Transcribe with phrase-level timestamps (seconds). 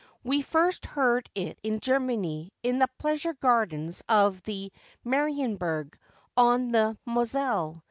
[0.23, 4.71] We first heard it in Germany, in the pleasure gardens of the
[5.05, 5.93] Marienberg,
[6.35, 7.79] on the Moselle.